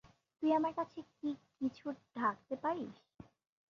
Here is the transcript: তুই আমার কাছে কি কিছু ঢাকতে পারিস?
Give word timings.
তুই 0.43 0.51
আমার 0.53 0.73
কাছে 0.73 0.99
কি 1.11 1.29
কিছু 1.57 1.85
ঢাকতে 2.15 2.55
পারিস? 2.63 2.95